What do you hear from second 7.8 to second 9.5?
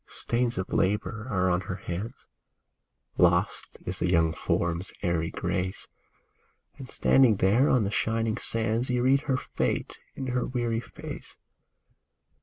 the shining sands You read her